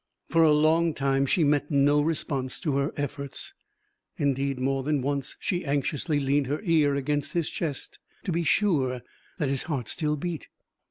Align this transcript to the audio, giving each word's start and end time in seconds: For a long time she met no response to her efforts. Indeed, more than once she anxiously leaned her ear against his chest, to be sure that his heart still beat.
For 0.31 0.41
a 0.41 0.51
long 0.51 0.95
time 0.95 1.27
she 1.27 1.43
met 1.43 1.69
no 1.69 2.01
response 2.01 2.59
to 2.61 2.75
her 2.77 2.91
efforts. 2.97 3.53
Indeed, 4.17 4.57
more 4.57 4.81
than 4.81 5.03
once 5.03 5.37
she 5.39 5.63
anxiously 5.63 6.19
leaned 6.19 6.47
her 6.47 6.59
ear 6.63 6.95
against 6.95 7.33
his 7.33 7.51
chest, 7.51 7.99
to 8.23 8.31
be 8.31 8.43
sure 8.43 9.03
that 9.37 9.49
his 9.49 9.61
heart 9.69 9.87
still 9.87 10.15
beat. 10.15 10.47